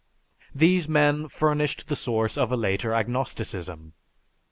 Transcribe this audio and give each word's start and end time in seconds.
These 0.55 0.89
men 0.89 1.27
furnished 1.29 1.87
the 1.87 1.95
source 1.95 2.35
of 2.35 2.51
a 2.51 2.57
later 2.57 2.91
agnosticism. 2.91 3.93